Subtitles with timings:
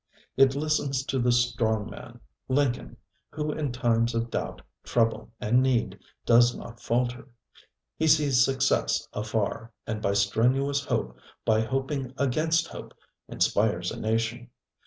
[0.35, 2.97] It listens to the strong man, Lincoln,
[3.29, 7.27] who in times of doubt, trouble and need does not falter.
[7.97, 12.95] He sees success afar, and by strenuous hope, by hoping against hope,
[13.27, 14.49] inspires a nation.